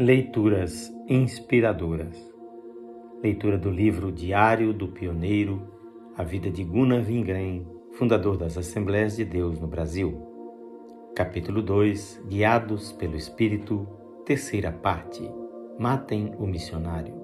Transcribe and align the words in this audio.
Leituras 0.00 0.94
inspiradoras. 1.08 2.16
Leitura 3.20 3.58
do 3.58 3.68
livro 3.68 4.12
Diário 4.12 4.72
do 4.72 4.86
Pioneiro, 4.86 5.60
a 6.16 6.22
vida 6.22 6.48
de 6.48 6.62
Gunnar 6.62 7.04
Wingren, 7.04 7.66
fundador 7.94 8.36
das 8.36 8.56
Assembleias 8.56 9.16
de 9.16 9.24
Deus 9.24 9.58
no 9.58 9.66
Brasil. 9.66 10.16
Capítulo 11.16 11.60
2 11.60 12.26
Guiados 12.28 12.92
pelo 12.92 13.16
Espírito, 13.16 13.88
terceira 14.24 14.70
parte. 14.70 15.28
Matem 15.80 16.32
o 16.38 16.46
missionário. 16.46 17.16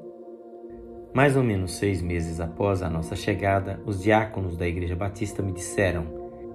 Mais 1.15 1.37
ou 1.37 1.45
menos 1.45 1.77
seis 1.77 2.03
meses 2.03 2.41
após 2.41 2.83
a 2.83 2.91
nossa 2.91 3.15
chegada, 3.15 3.81
os 3.87 4.03
diáconos 4.03 4.57
da 4.57 4.67
Igreja 4.67 4.97
Batista 4.97 5.45
me 5.45 5.53
disseram: 5.53 6.07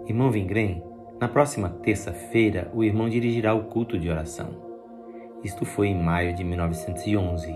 Irmão 0.05 0.29
Wingren, 0.29 0.83
na 1.17 1.29
próxima 1.29 1.69
terça-feira 1.69 2.69
o 2.73 2.83
irmão 2.83 3.07
dirigirá 3.07 3.53
o 3.53 3.67
culto 3.67 3.97
de 3.97 4.09
oração. 4.09 4.68
Isto 5.43 5.65
foi 5.65 5.87
em 5.87 6.01
maio 6.01 6.35
de 6.35 6.43
1911. 6.43 7.55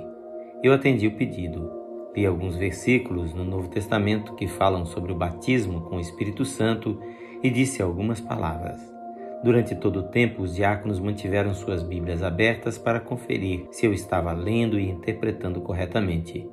Eu 0.63 0.71
atendi 0.71 1.07
o 1.07 1.15
pedido. 1.15 1.69
Li 2.15 2.25
alguns 2.25 2.55
versículos 2.55 3.33
no 3.33 3.43
Novo 3.43 3.67
Testamento 3.67 4.35
que 4.35 4.47
falam 4.47 4.85
sobre 4.85 5.11
o 5.11 5.15
batismo 5.15 5.81
com 5.81 5.97
o 5.97 5.99
Espírito 5.99 6.45
Santo 6.45 6.99
e 7.41 7.49
disse 7.49 7.81
algumas 7.81 8.21
palavras. 8.21 8.79
Durante 9.43 9.75
todo 9.75 9.99
o 9.99 10.03
tempo, 10.03 10.43
os 10.43 10.55
diáconos 10.55 11.01
mantiveram 11.01 11.53
suas 11.53 11.83
Bíblias 11.83 12.23
abertas 12.23 12.77
para 12.77 13.01
conferir 13.01 13.67
se 13.71 13.85
eu 13.85 13.93
estava 13.93 14.31
lendo 14.31 14.79
e 14.79 14.89
interpretando 14.89 15.59
corretamente. 15.59 16.49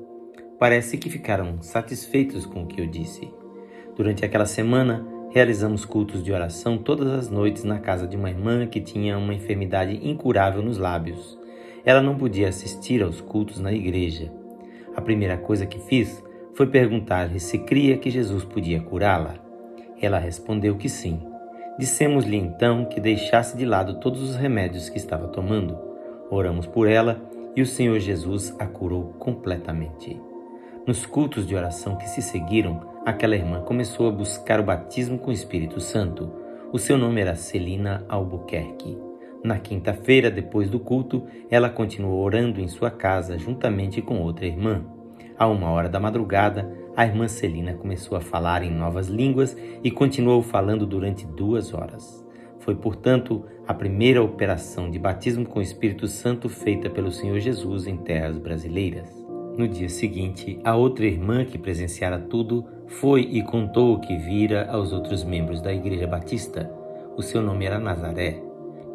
Parece 0.58 0.98
que 0.98 1.08
ficaram 1.08 1.62
satisfeitos 1.62 2.44
com 2.44 2.64
o 2.64 2.66
que 2.66 2.80
eu 2.80 2.86
disse. 2.86 3.32
Durante 3.96 4.24
aquela 4.24 4.46
semana, 4.46 5.06
realizamos 5.30 5.84
cultos 5.84 6.22
de 6.22 6.32
oração 6.32 6.76
todas 6.76 7.08
as 7.08 7.30
noites 7.30 7.64
na 7.64 7.78
casa 7.78 8.06
de 8.06 8.16
uma 8.16 8.28
irmã 8.28 8.66
que 8.66 8.80
tinha 8.80 9.16
uma 9.16 9.32
enfermidade 9.32 9.98
incurável 10.02 10.62
nos 10.62 10.76
lábios. 10.76 11.38
Ela 11.84 12.02
não 12.02 12.16
podia 12.16 12.48
assistir 12.48 13.02
aos 13.02 13.20
cultos 13.20 13.60
na 13.60 13.72
igreja. 13.72 14.30
A 14.94 15.00
primeira 15.00 15.36
coisa 15.36 15.66
que 15.66 15.78
fiz 15.78 16.22
foi 16.54 16.66
perguntar-lhe 16.66 17.38
se 17.38 17.58
cria 17.58 17.96
que 17.96 18.10
Jesus 18.10 18.44
podia 18.44 18.80
curá-la. 18.80 19.34
Ela 20.00 20.18
respondeu 20.18 20.76
que 20.76 20.88
sim. 20.88 21.20
Dissemos-lhe 21.78 22.36
então 22.36 22.84
que 22.84 23.00
deixasse 23.00 23.56
de 23.56 23.64
lado 23.64 24.00
todos 24.00 24.20
os 24.22 24.36
remédios 24.36 24.88
que 24.88 24.98
estava 24.98 25.28
tomando. 25.28 25.78
Oramos 26.28 26.66
por 26.66 26.88
ela 26.88 27.22
e 27.56 27.62
o 27.62 27.66
Senhor 27.66 27.98
Jesus 28.00 28.54
a 28.58 28.66
curou 28.66 29.14
completamente. 29.18 30.29
Nos 30.90 31.06
cultos 31.06 31.46
de 31.46 31.54
oração 31.54 31.94
que 31.94 32.08
se 32.08 32.20
seguiram, 32.20 32.80
aquela 33.06 33.36
irmã 33.36 33.60
começou 33.60 34.08
a 34.08 34.10
buscar 34.10 34.58
o 34.58 34.64
batismo 34.64 35.20
com 35.20 35.30
o 35.30 35.32
Espírito 35.32 35.78
Santo. 35.78 36.32
O 36.72 36.80
seu 36.80 36.98
nome 36.98 37.20
era 37.20 37.36
Celina 37.36 38.04
Albuquerque. 38.08 38.98
Na 39.44 39.56
quinta-feira, 39.60 40.32
depois 40.32 40.68
do 40.68 40.80
culto, 40.80 41.24
ela 41.48 41.70
continuou 41.70 42.20
orando 42.20 42.60
em 42.60 42.66
sua 42.66 42.90
casa 42.90 43.38
juntamente 43.38 44.02
com 44.02 44.20
outra 44.20 44.46
irmã. 44.46 44.84
A 45.38 45.46
uma 45.46 45.70
hora 45.70 45.88
da 45.88 46.00
madrugada, 46.00 46.68
a 46.96 47.06
irmã 47.06 47.28
Celina 47.28 47.74
começou 47.74 48.18
a 48.18 48.20
falar 48.20 48.64
em 48.64 48.72
novas 48.72 49.06
línguas 49.06 49.56
e 49.84 49.92
continuou 49.92 50.42
falando 50.42 50.84
durante 50.84 51.24
duas 51.24 51.72
horas. 51.72 52.26
Foi, 52.58 52.74
portanto, 52.74 53.44
a 53.64 53.72
primeira 53.72 54.20
operação 54.20 54.90
de 54.90 54.98
batismo 54.98 55.46
com 55.46 55.60
o 55.60 55.62
Espírito 55.62 56.08
Santo 56.08 56.48
feita 56.48 56.90
pelo 56.90 57.12
Senhor 57.12 57.38
Jesus 57.38 57.86
em 57.86 57.96
terras 57.96 58.36
brasileiras. 58.38 59.19
No 59.60 59.68
dia 59.68 59.90
seguinte, 59.90 60.58
a 60.64 60.74
outra 60.74 61.04
irmã 61.04 61.44
que 61.44 61.58
presenciara 61.58 62.18
tudo 62.18 62.64
foi 62.86 63.28
e 63.30 63.42
contou 63.42 63.92
o 63.92 64.00
que 64.00 64.16
vira 64.16 64.66
aos 64.70 64.90
outros 64.90 65.22
membros 65.22 65.60
da 65.60 65.70
Igreja 65.70 66.06
Batista. 66.06 66.72
O 67.14 67.20
seu 67.20 67.42
nome 67.42 67.66
era 67.66 67.78
Nazaré. 67.78 68.42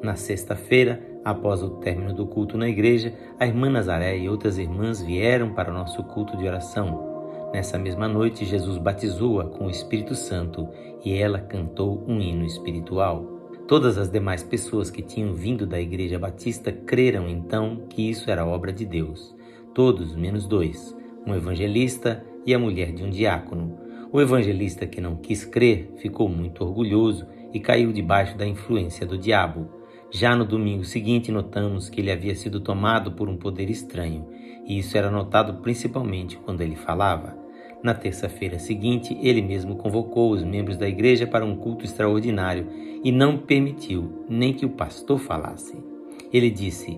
Na 0.01 0.15
sexta-feira, 0.15 0.99
após 1.23 1.61
o 1.61 1.69
término 1.81 2.15
do 2.15 2.25
culto 2.25 2.57
na 2.57 2.67
igreja, 2.67 3.13
a 3.39 3.45
irmã 3.45 3.69
Nazaré 3.69 4.17
e 4.17 4.27
outras 4.27 4.57
irmãs 4.57 5.03
vieram 5.03 5.53
para 5.53 5.69
o 5.69 5.73
nosso 5.73 6.03
culto 6.03 6.35
de 6.35 6.47
oração. 6.47 7.51
Nessa 7.53 7.77
mesma 7.77 8.07
noite, 8.07 8.43
Jesus 8.43 8.79
batizou-a 8.79 9.45
com 9.45 9.67
o 9.67 9.69
Espírito 9.69 10.15
Santo 10.15 10.67
e 11.05 11.13
ela 11.13 11.39
cantou 11.39 12.03
um 12.07 12.19
hino 12.19 12.43
espiritual. 12.43 13.23
Todas 13.67 13.99
as 13.99 14.09
demais 14.09 14.41
pessoas 14.41 14.89
que 14.89 15.03
tinham 15.03 15.31
vindo 15.35 15.67
da 15.67 15.79
Igreja 15.79 16.17
Batista 16.17 16.71
creram 16.71 17.29
então 17.29 17.83
que 17.87 18.09
isso 18.09 18.31
era 18.31 18.47
obra 18.47 18.73
de 18.73 18.83
Deus 18.83 19.35
todos 19.75 20.15
menos 20.15 20.47
dois, 20.47 20.95
um 21.27 21.35
evangelista 21.35 22.25
e 22.45 22.53
a 22.53 22.57
mulher 22.57 22.93
de 22.93 23.03
um 23.03 23.09
diácono. 23.09 23.77
O 24.09 24.21
evangelista 24.21 24.87
que 24.87 25.01
não 25.01 25.17
quis 25.17 25.43
crer 25.43 25.91
ficou 25.97 26.29
muito 26.29 26.63
orgulhoso 26.63 27.27
e 27.53 27.59
caiu 27.59 27.91
debaixo 27.91 28.37
da 28.37 28.47
influência 28.47 29.05
do 29.05 29.17
diabo. 29.17 29.69
Já 30.09 30.33
no 30.33 30.45
domingo 30.45 30.85
seguinte, 30.85 31.29
notamos 31.29 31.89
que 31.89 31.99
ele 31.99 32.09
havia 32.09 32.33
sido 32.35 32.61
tomado 32.61 33.11
por 33.11 33.27
um 33.27 33.35
poder 33.35 33.69
estranho, 33.69 34.25
e 34.65 34.79
isso 34.79 34.97
era 34.97 35.11
notado 35.11 35.61
principalmente 35.61 36.37
quando 36.37 36.61
ele 36.61 36.77
falava. 36.77 37.37
Na 37.83 37.93
terça-feira 37.93 38.57
seguinte, 38.57 39.17
ele 39.21 39.41
mesmo 39.41 39.75
convocou 39.75 40.31
os 40.31 40.41
membros 40.41 40.77
da 40.77 40.87
igreja 40.87 41.27
para 41.27 41.45
um 41.45 41.57
culto 41.57 41.83
extraordinário 41.83 42.67
e 43.03 43.11
não 43.11 43.37
permitiu 43.37 44.25
nem 44.29 44.53
que 44.53 44.65
o 44.65 44.69
pastor 44.69 45.19
falasse. 45.19 45.77
Ele 46.31 46.49
disse: 46.49 46.97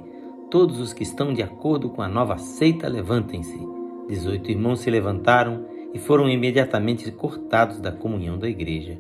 Todos 0.50 0.80
os 0.80 0.94
que 0.94 1.04
estão 1.04 1.34
de 1.34 1.44
acordo 1.44 1.90
com 1.90 2.02
a 2.02 2.08
nova 2.08 2.38
seita, 2.38 2.88
levantem-se. 2.88 3.60
Dezoito 4.08 4.50
irmãos 4.50 4.80
se 4.80 4.90
levantaram 4.90 5.66
e 5.94 6.00
foram 6.00 6.30
imediatamente 6.30 7.12
cortados 7.12 7.82
da 7.82 7.92
comunhão 7.92 8.40
da 8.40 8.48
igreja. 8.48 8.98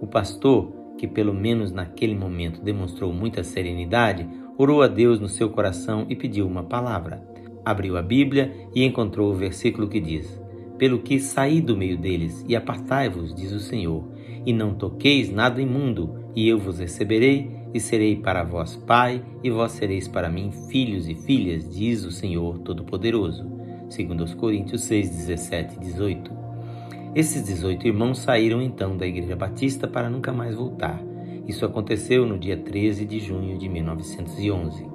O 0.00 0.06
pastor, 0.06 0.72
que 0.96 1.08
pelo 1.08 1.34
menos 1.34 1.72
naquele 1.72 2.14
momento 2.14 2.62
demonstrou 2.62 3.12
muita 3.12 3.42
serenidade, 3.42 4.28
orou 4.56 4.82
a 4.82 4.86
Deus 4.86 5.18
no 5.18 5.28
seu 5.28 5.50
coração 5.50 6.06
e 6.08 6.14
pediu 6.14 6.46
uma 6.46 6.62
palavra. 6.62 7.26
Abriu 7.64 7.96
a 7.96 8.02
Bíblia 8.02 8.52
e 8.72 8.84
encontrou 8.84 9.32
o 9.32 9.36
versículo 9.36 9.88
que 9.88 9.98
diz: 9.98 10.40
Pelo 10.78 11.00
que 11.00 11.18
saí 11.18 11.60
do 11.60 11.76
meio 11.76 11.98
deles 11.98 12.44
e 12.48 12.54
apartai-vos, 12.54 13.34
diz 13.34 13.50
o 13.50 13.58
Senhor, 13.58 14.08
e 14.46 14.52
não 14.52 14.74
toqueis 14.74 15.28
nada 15.28 15.60
imundo, 15.60 16.30
e 16.36 16.48
eu 16.48 16.56
vos 16.56 16.78
receberei 16.78 17.63
e 17.74 17.80
serei 17.80 18.14
para 18.14 18.44
vós 18.44 18.76
pai, 18.76 19.20
e 19.42 19.50
vós 19.50 19.72
sereis 19.72 20.06
para 20.06 20.30
mim 20.30 20.52
filhos 20.70 21.08
e 21.08 21.14
filhas, 21.16 21.68
diz 21.68 22.04
o 22.04 22.12
Senhor 22.12 22.60
Todo-Poderoso. 22.60 23.50
Segundo 23.90 24.24
Coríntios 24.36 24.82
6, 24.82 25.10
17 25.10 25.76
e 25.76 25.80
18. 25.80 26.30
Esses 27.16 27.44
18 27.44 27.88
irmãos 27.88 28.18
saíram 28.18 28.62
então 28.62 28.96
da 28.96 29.04
Igreja 29.04 29.34
Batista 29.34 29.88
para 29.88 30.08
nunca 30.08 30.32
mais 30.32 30.54
voltar. 30.54 31.02
Isso 31.48 31.66
aconteceu 31.66 32.24
no 32.24 32.38
dia 32.38 32.56
13 32.56 33.04
de 33.04 33.18
junho 33.18 33.58
de 33.58 33.68
1911. 33.68 34.86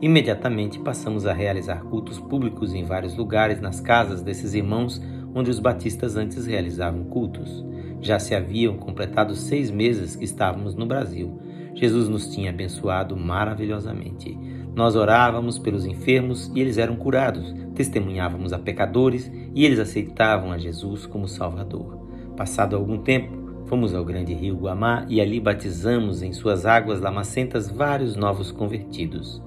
Imediatamente 0.00 0.78
passamos 0.78 1.26
a 1.26 1.32
realizar 1.32 1.82
cultos 1.82 2.20
públicos 2.20 2.74
em 2.74 2.84
vários 2.84 3.16
lugares 3.16 3.60
nas 3.60 3.80
casas 3.80 4.22
desses 4.22 4.54
irmãos 4.54 5.02
onde 5.34 5.50
os 5.50 5.58
batistas 5.58 6.16
antes 6.16 6.46
realizavam 6.46 7.04
cultos. 7.04 7.64
Já 8.00 8.20
se 8.20 8.34
haviam 8.36 8.76
completado 8.78 9.34
seis 9.34 9.70
meses 9.70 10.14
que 10.14 10.24
estávamos 10.24 10.76
no 10.76 10.86
Brasil 10.86 11.49
Jesus 11.74 12.08
nos 12.08 12.28
tinha 12.28 12.50
abençoado 12.50 13.16
maravilhosamente. 13.16 14.36
Nós 14.74 14.96
orávamos 14.96 15.58
pelos 15.58 15.84
enfermos 15.84 16.50
e 16.54 16.60
eles 16.60 16.78
eram 16.78 16.96
curados, 16.96 17.54
testemunhávamos 17.74 18.52
a 18.52 18.58
pecadores 18.58 19.30
e 19.54 19.64
eles 19.64 19.78
aceitavam 19.78 20.52
a 20.52 20.58
Jesus 20.58 21.06
como 21.06 21.26
Salvador. 21.26 21.98
Passado 22.36 22.76
algum 22.76 22.98
tempo, 22.98 23.64
fomos 23.66 23.94
ao 23.94 24.04
grande 24.04 24.32
rio 24.32 24.56
Guamá 24.56 25.06
e 25.08 25.20
ali 25.20 25.40
batizamos 25.40 26.22
em 26.22 26.32
suas 26.32 26.64
águas 26.66 27.00
lamacentas 27.00 27.70
vários 27.70 28.16
novos 28.16 28.50
convertidos. 28.50 29.42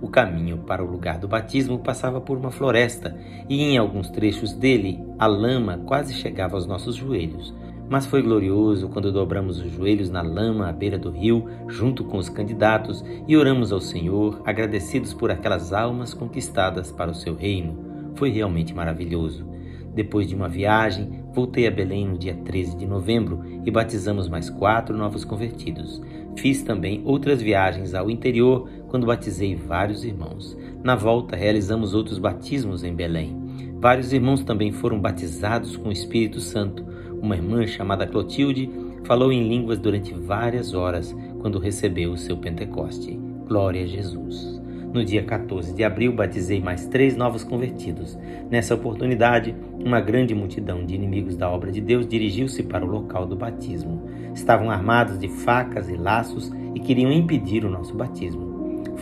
O 0.00 0.08
caminho 0.08 0.58
para 0.58 0.84
o 0.84 0.90
lugar 0.90 1.18
do 1.18 1.28
batismo 1.28 1.78
passava 1.78 2.20
por 2.20 2.36
uma 2.36 2.50
floresta 2.50 3.16
e 3.48 3.62
em 3.62 3.78
alguns 3.78 4.10
trechos 4.10 4.52
dele 4.52 5.00
a 5.18 5.26
lama 5.26 5.78
quase 5.86 6.12
chegava 6.12 6.56
aos 6.56 6.66
nossos 6.66 6.96
joelhos. 6.96 7.54
Mas 7.92 8.06
foi 8.06 8.22
glorioso 8.22 8.88
quando 8.88 9.12
dobramos 9.12 9.60
os 9.60 9.70
joelhos 9.70 10.08
na 10.08 10.22
lama 10.22 10.66
à 10.66 10.72
beira 10.72 10.96
do 10.96 11.10
rio, 11.10 11.46
junto 11.68 12.02
com 12.04 12.16
os 12.16 12.30
candidatos, 12.30 13.04
e 13.28 13.36
oramos 13.36 13.70
ao 13.70 13.82
Senhor, 13.82 14.40
agradecidos 14.46 15.12
por 15.12 15.30
aquelas 15.30 15.74
almas 15.74 16.14
conquistadas 16.14 16.90
para 16.90 17.10
o 17.10 17.14
seu 17.14 17.34
reino. 17.34 17.76
Foi 18.14 18.30
realmente 18.30 18.74
maravilhoso. 18.74 19.46
Depois 19.94 20.26
de 20.26 20.34
uma 20.34 20.48
viagem, 20.48 21.22
voltei 21.34 21.66
a 21.66 21.70
Belém 21.70 22.08
no 22.08 22.16
dia 22.16 22.34
13 22.34 22.78
de 22.78 22.86
novembro 22.86 23.42
e 23.62 23.70
batizamos 23.70 24.26
mais 24.26 24.48
quatro 24.48 24.96
novos 24.96 25.22
convertidos. 25.22 26.00
Fiz 26.34 26.62
também 26.62 27.02
outras 27.04 27.42
viagens 27.42 27.92
ao 27.92 28.10
interior 28.10 28.70
quando 28.88 29.06
batizei 29.06 29.54
vários 29.54 30.02
irmãos. 30.02 30.56
Na 30.82 30.96
volta, 30.96 31.36
realizamos 31.36 31.92
outros 31.92 32.18
batismos 32.18 32.84
em 32.84 32.94
Belém. 32.94 33.41
Vários 33.82 34.12
irmãos 34.12 34.44
também 34.44 34.70
foram 34.70 34.96
batizados 35.00 35.76
com 35.76 35.88
o 35.88 35.92
Espírito 35.92 36.38
Santo. 36.38 36.86
Uma 37.20 37.34
irmã 37.34 37.66
chamada 37.66 38.06
Clotilde 38.06 38.70
falou 39.02 39.32
em 39.32 39.48
línguas 39.48 39.80
durante 39.80 40.14
várias 40.14 40.72
horas 40.72 41.12
quando 41.40 41.58
recebeu 41.58 42.12
o 42.12 42.16
seu 42.16 42.36
Pentecoste. 42.36 43.18
Glória 43.44 43.82
a 43.82 43.86
Jesus. 43.86 44.62
No 44.94 45.04
dia 45.04 45.24
14 45.24 45.74
de 45.74 45.82
abril, 45.82 46.12
batizei 46.12 46.60
mais 46.60 46.86
três 46.86 47.16
novos 47.16 47.42
convertidos. 47.42 48.16
Nessa 48.48 48.76
oportunidade, 48.76 49.52
uma 49.84 50.00
grande 50.00 50.32
multidão 50.32 50.86
de 50.86 50.94
inimigos 50.94 51.34
da 51.34 51.50
obra 51.50 51.72
de 51.72 51.80
Deus 51.80 52.06
dirigiu-se 52.06 52.62
para 52.62 52.84
o 52.84 52.88
local 52.88 53.26
do 53.26 53.34
batismo. 53.34 54.00
Estavam 54.32 54.70
armados 54.70 55.18
de 55.18 55.26
facas 55.26 55.88
e 55.88 55.96
laços 55.96 56.52
e 56.72 56.78
queriam 56.78 57.10
impedir 57.10 57.64
o 57.64 57.70
nosso 57.70 57.96
batismo. 57.96 58.51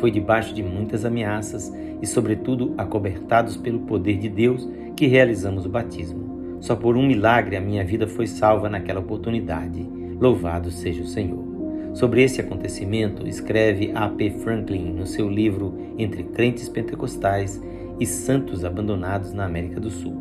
Foi 0.00 0.10
debaixo 0.10 0.54
de 0.54 0.62
muitas 0.62 1.04
ameaças 1.04 1.72
e, 2.00 2.06
sobretudo, 2.06 2.74
acobertados 2.78 3.56
pelo 3.56 3.80
poder 3.80 4.16
de 4.18 4.28
Deus 4.28 4.68
que 4.96 5.06
realizamos 5.06 5.66
o 5.66 5.68
batismo. 5.68 6.58
Só 6.60 6.74
por 6.74 6.96
um 6.96 7.06
milagre 7.06 7.56
a 7.56 7.60
minha 7.60 7.84
vida 7.84 8.06
foi 8.06 8.26
salva 8.26 8.68
naquela 8.68 9.00
oportunidade. 9.00 9.86
Louvado 10.18 10.70
seja 10.70 11.02
o 11.02 11.06
Senhor. 11.06 11.48
Sobre 11.94 12.22
esse 12.22 12.40
acontecimento, 12.40 13.26
escreve 13.26 13.90
A. 13.94 14.08
P. 14.08 14.30
Franklin 14.30 14.92
no 14.92 15.06
seu 15.06 15.28
livro 15.28 15.74
Entre 15.98 16.22
Crentes 16.22 16.68
Pentecostais 16.68 17.60
e 17.98 18.06
Santos 18.06 18.64
Abandonados 18.64 19.32
na 19.32 19.44
América 19.44 19.80
do 19.80 19.90
Sul. 19.90 20.16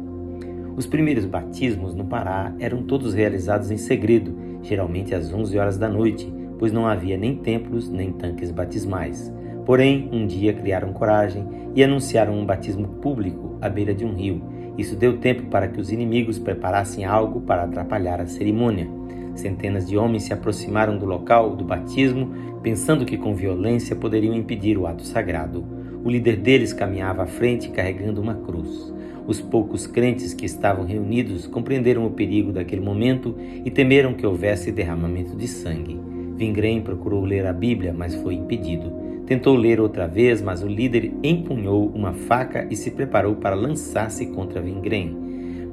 Os 0.76 0.86
primeiros 0.86 1.26
batismos 1.26 1.94
no 1.94 2.06
Pará 2.06 2.54
eram 2.60 2.84
todos 2.84 3.14
realizados 3.14 3.70
em 3.70 3.78
segredo, 3.78 4.36
geralmente 4.64 5.14
às 5.14 5.32
11 5.34 5.58
horas 5.58 5.78
da 5.78 5.90
noite, 5.90 6.32
pois 6.58 6.72
não 6.72 6.88
havia 6.88 7.18
nem 7.18 7.36
templos 7.36 7.90
nem 7.90 8.12
tanques 8.12 8.52
batismais. 8.52 9.32
Porém, 9.70 10.10
um 10.12 10.26
dia 10.26 10.52
criaram 10.52 10.92
coragem 10.92 11.46
e 11.76 11.84
anunciaram 11.84 12.34
um 12.34 12.44
batismo 12.44 12.88
público 12.88 13.56
à 13.62 13.70
beira 13.70 13.94
de 13.94 14.04
um 14.04 14.16
rio. 14.16 14.42
Isso 14.76 14.96
deu 14.96 15.20
tempo 15.20 15.44
para 15.44 15.68
que 15.68 15.80
os 15.80 15.92
inimigos 15.92 16.40
preparassem 16.40 17.06
algo 17.06 17.42
para 17.42 17.66
atrapalhar 17.66 18.20
a 18.20 18.26
cerimônia. 18.26 18.90
Centenas 19.36 19.88
de 19.88 19.96
homens 19.96 20.24
se 20.24 20.34
aproximaram 20.34 20.98
do 20.98 21.06
local 21.06 21.56
do 21.56 21.64
batismo, 21.64 22.34
pensando 22.64 23.06
que 23.06 23.16
com 23.16 23.36
violência 23.36 23.96
poderiam 23.96 24.34
impedir 24.34 24.76
o 24.76 24.88
ato 24.88 25.04
sagrado. 25.04 25.64
O 26.04 26.10
líder 26.10 26.38
deles 26.38 26.74
caminhava 26.74 27.22
à 27.22 27.28
frente 27.28 27.70
carregando 27.70 28.20
uma 28.20 28.34
cruz. 28.34 28.92
Os 29.28 29.40
poucos 29.40 29.86
crentes 29.86 30.34
que 30.34 30.48
estavam 30.48 30.84
reunidos 30.84 31.46
compreenderam 31.46 32.08
o 32.08 32.12
perigo 32.12 32.52
daquele 32.52 32.82
momento 32.82 33.36
e 33.64 33.70
temeram 33.70 34.16
que 34.16 34.26
houvesse 34.26 34.72
derramamento 34.72 35.36
de 35.36 35.48
sangue. 35.48 36.02
Vingrem 36.36 36.82
procurou 36.82 37.24
ler 37.24 37.46
a 37.46 37.54
Bíblia, 37.54 37.94
mas 37.96 38.16
foi 38.16 38.34
impedido. 38.34 39.09
Tentou 39.30 39.56
ler 39.56 39.80
outra 39.80 40.08
vez, 40.08 40.42
mas 40.42 40.64
o 40.64 40.68
líder 40.68 41.14
empunhou 41.22 41.88
uma 41.94 42.14
faca 42.14 42.68
e 42.68 42.76
se 42.76 42.90
preparou 42.90 43.36
para 43.36 43.54
lançar-se 43.54 44.26
contra 44.26 44.60
Vingrem. 44.60 45.16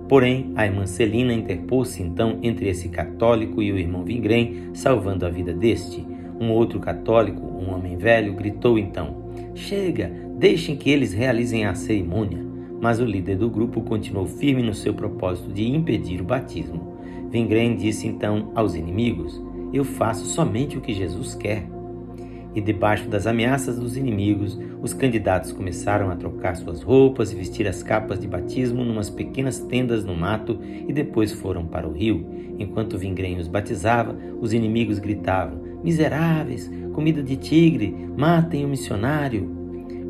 Porém, 0.06 0.53
a 0.55 0.67
irmã 0.67 0.85
Celina 0.85 1.32
interpôs-se 1.32 2.03
então 2.03 2.38
entre 2.43 2.69
esse 2.69 2.91
católico 2.91 3.62
e 3.62 3.73
o 3.73 3.79
irmão 3.79 4.05
Vingrem, 4.05 4.69
salvando 4.75 5.25
a 5.25 5.31
vida 5.31 5.55
deste. 5.55 6.06
Um 6.38 6.50
outro 6.50 6.79
católico, 6.79 7.41
um 7.41 7.75
homem 7.75 7.97
velho, 7.97 8.35
gritou 8.35 8.79
então: 8.79 9.32
Chega, 9.55 10.12
deixem 10.37 10.76
que 10.76 10.91
eles 10.91 11.14
realizem 11.14 11.64
a 11.64 11.75
cerimônia. 11.75 12.44
Mas 12.79 13.00
o 13.00 13.06
líder 13.06 13.38
do 13.38 13.49
grupo 13.49 13.81
continuou 13.81 14.26
firme 14.26 14.62
no 14.62 14.75
seu 14.75 14.93
propósito 14.93 15.50
de 15.50 15.67
impedir 15.67 16.20
o 16.20 16.25
batismo. 16.25 16.99
Vingrem 17.31 17.75
disse 17.75 18.06
então 18.06 18.52
aos 18.55 18.75
inimigos: 18.75 19.43
Eu 19.73 19.82
faço 19.82 20.26
somente 20.26 20.76
o 20.76 20.82
que 20.82 20.93
Jesus 20.93 21.35
quer 21.35 21.75
e 22.56 22.61
debaixo 22.62 23.06
das 23.06 23.26
ameaças 23.26 23.79
dos 23.79 23.99
inimigos, 23.99 24.58
os 24.81 24.94
candidatos 24.94 25.53
começaram 25.53 26.11
a 26.11 26.17
trocar 26.17 26.56
suas 26.56 26.82
roupas 26.82 27.31
e 27.31 27.37
vestir 27.37 27.69
as 27.69 27.82
capas 27.82 28.19
de 28.19 28.26
batismo 28.26 28.82
numas 28.82 29.11
pequenas 29.11 29.61
tendas 29.61 30.06
no 30.06 30.17
mato 30.17 30.58
e 30.88 30.91
depois 30.91 31.32
foram 31.32 31.67
para 31.67 31.87
o 31.87 31.93
rio. 31.93 32.26
Enquanto 32.58 32.97
Vingrem 32.97 33.38
os 33.38 33.47
batizava, 33.47 34.17
os 34.41 34.55
inimigos 34.55 34.99
gritavam: 34.99 35.61
Miseráveis, 35.85 36.73
comida 36.94 37.23
de 37.23 37.37
tigre, 37.37 37.94
matem 38.17 38.64
o 38.64 38.69
missionário. 38.69 39.55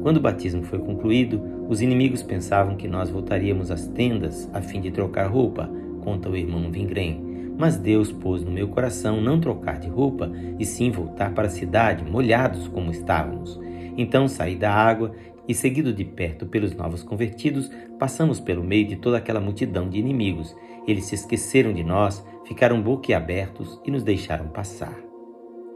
Quando 0.00 0.18
o 0.18 0.20
batismo 0.20 0.62
foi 0.62 0.78
concluído, 0.78 1.42
os 1.68 1.82
inimigos 1.82 2.22
pensavam 2.22 2.76
que 2.76 2.86
nós 2.86 3.10
voltaríamos 3.10 3.72
às 3.72 3.88
tendas 3.88 4.48
a 4.54 4.62
fim 4.62 4.80
de 4.80 4.92
trocar 4.92 5.26
roupa, 5.26 5.68
conta 6.00 6.30
o 6.30 6.36
irmão 6.36 6.70
Vingrem. 6.70 7.25
Mas 7.58 7.76
Deus 7.76 8.12
pôs 8.12 8.42
no 8.42 8.50
meu 8.50 8.68
coração 8.68 9.20
não 9.20 9.40
trocar 9.40 9.78
de 9.78 9.88
roupa, 9.88 10.30
e 10.58 10.64
sim 10.64 10.90
voltar 10.90 11.32
para 11.32 11.46
a 11.46 11.50
cidade, 11.50 12.04
molhados 12.04 12.68
como 12.68 12.90
estávamos. 12.90 13.58
Então 13.96 14.28
saí 14.28 14.56
da 14.56 14.72
água 14.72 15.12
e, 15.48 15.54
seguido 15.54 15.92
de 15.92 16.04
perto 16.04 16.46
pelos 16.46 16.74
novos 16.74 17.02
convertidos, 17.02 17.70
passamos 17.98 18.40
pelo 18.40 18.62
meio 18.62 18.86
de 18.86 18.96
toda 18.96 19.16
aquela 19.16 19.40
multidão 19.40 19.88
de 19.88 19.98
inimigos. 19.98 20.54
Eles 20.86 21.04
se 21.06 21.14
esqueceram 21.14 21.72
de 21.72 21.82
nós, 21.82 22.24
ficaram 22.44 22.82
boquiabertos 22.82 23.80
e 23.84 23.90
nos 23.90 24.02
deixaram 24.02 24.48
passar. 24.48 24.96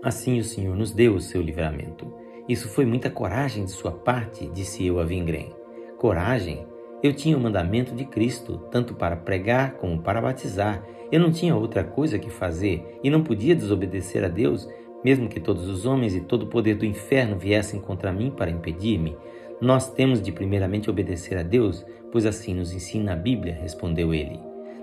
Assim 0.03 0.39
o 0.39 0.45
Senhor 0.45 0.77
nos 0.77 0.93
deu 0.93 1.15
o 1.15 1.21
seu 1.21 1.43
livramento. 1.43 2.13
Isso 2.49 2.69
foi 2.69 2.85
muita 2.85 3.11
coragem 3.11 3.65
de 3.65 3.71
sua 3.71 3.93
parte, 3.93 4.51
disse 4.53 4.85
eu 4.85 4.99
a 4.99 5.05
Vingrem. 5.05 5.55
Coragem? 5.99 6.70
Eu 7.03 7.15
tinha 7.15 7.37
o 7.37 7.41
mandamento 7.41 7.95
de 7.95 8.05
Cristo, 8.05 8.59
tanto 8.71 8.95
para 8.95 9.17
pregar 9.17 9.73
como 9.75 10.03
para 10.03 10.21
batizar. 10.21 10.85
Eu 11.11 11.19
não 11.19 11.33
tinha 11.33 11.57
outra 11.57 11.83
coisa 11.83 12.19
que 12.19 12.29
fazer 12.29 12.99
e 13.03 13.09
não 13.09 13.23
podia 13.23 13.55
desobedecer 13.55 14.23
a 14.23 14.29
Deus, 14.29 14.69
mesmo 15.03 15.29
que 15.29 15.41
todos 15.41 15.67
os 15.67 15.87
homens 15.87 16.15
e 16.15 16.21
todo 16.21 16.43
o 16.43 16.49
poder 16.49 16.75
do 16.75 16.85
inferno 16.85 17.39
viessem 17.39 17.81
contra 17.81 18.13
mim 18.13 18.31
para 18.31 18.51
impedir-me. 18.51 19.17
Nós 19.61 19.91
temos 19.91 20.21
de 20.21 20.31
primeiramente 20.31 20.91
obedecer 20.91 21.39
a 21.39 21.43
Deus, 21.43 21.85
pois 22.13 22.27
assim 22.27 22.55
nos 22.55 22.73
ensina 22.73 23.15
a 23.15 23.17
Bíblia, 23.17 23.59
respondeu 23.61 24.13
ele. 24.13 24.39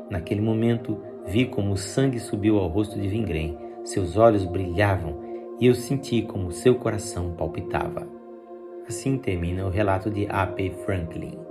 Naquele 0.10 0.42
momento, 0.42 0.98
vi 1.25 1.46
como 1.46 1.74
o 1.74 1.78
sangue 1.78 2.19
subiu 2.19 2.58
ao 2.58 2.68
rosto 2.68 3.00
de 3.00 3.08
Vingrem, 3.08 3.58
seus 3.84 4.18
olhos 4.18 4.44
brilhavam 4.44 5.19
e 5.60 5.68
eu 5.68 5.75
senti 5.75 6.24
como 6.24 6.52
seu 6.52 6.75
coração 6.75 7.34
palpitava. 7.34 8.08
Assim 8.88 9.18
termina 9.18 9.66
o 9.66 9.69
relato 9.69 10.10
de 10.10 10.25
A.P. 10.30 10.72
Franklin. 10.86 11.47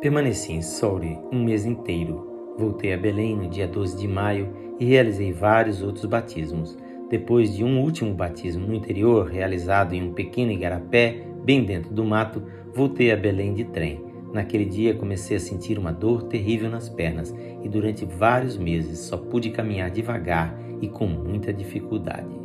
Permaneci 0.00 0.54
em 0.54 0.62
Souri 0.62 1.18
um 1.30 1.44
mês 1.44 1.66
inteiro. 1.66 2.54
Voltei 2.56 2.94
a 2.94 2.96
Belém 2.96 3.36
no 3.36 3.50
dia 3.50 3.68
12 3.68 3.98
de 3.98 4.08
maio 4.08 4.48
e 4.78 4.84
realizei 4.86 5.30
vários 5.30 5.82
outros 5.82 6.06
batismos. 6.06 6.74
Depois 7.10 7.54
de 7.54 7.62
um 7.62 7.78
último 7.82 8.14
batismo 8.14 8.66
no 8.66 8.74
interior, 8.74 9.26
realizado 9.26 9.92
em 9.92 10.02
um 10.02 10.14
pequeno 10.14 10.52
igarapé, 10.52 11.22
bem 11.44 11.64
dentro 11.64 11.92
do 11.92 12.02
mato, 12.02 12.42
voltei 12.74 13.12
a 13.12 13.16
Belém 13.16 13.52
de 13.52 13.64
trem. 13.64 14.02
Naquele 14.32 14.64
dia 14.64 14.94
comecei 14.94 15.36
a 15.36 15.40
sentir 15.40 15.78
uma 15.78 15.92
dor 15.92 16.22
terrível 16.22 16.70
nas 16.70 16.88
pernas 16.88 17.34
e 17.62 17.68
durante 17.68 18.06
vários 18.06 18.56
meses 18.56 19.00
só 19.00 19.18
pude 19.18 19.50
caminhar 19.50 19.90
devagar 19.90 20.58
e 20.80 20.88
com 20.88 21.06
muita 21.06 21.52
dificuldade. 21.52 22.40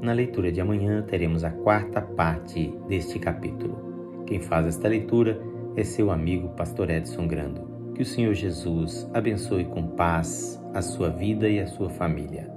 Na 0.00 0.12
leitura 0.12 0.52
de 0.52 0.60
amanhã 0.60 1.02
teremos 1.02 1.42
a 1.42 1.50
quarta 1.50 2.00
parte 2.00 2.72
deste 2.86 3.18
capítulo. 3.18 4.24
Quem 4.26 4.40
faz 4.40 4.66
esta 4.66 4.86
leitura 4.86 5.40
é 5.76 5.84
seu 5.84 6.10
amigo 6.10 6.48
Pastor 6.56 6.88
Edson 6.90 7.26
Grando. 7.28 7.92
Que 7.94 8.02
o 8.02 8.06
Senhor 8.06 8.34
Jesus 8.34 9.08
abençoe 9.12 9.64
com 9.66 9.86
paz 9.88 10.60
a 10.74 10.80
sua 10.80 11.10
vida 11.10 11.48
e 11.48 11.60
a 11.60 11.66
sua 11.66 11.90
família. 11.90 12.55